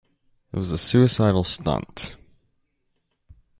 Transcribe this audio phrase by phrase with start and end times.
[0.51, 2.15] It was a suicidal stunt.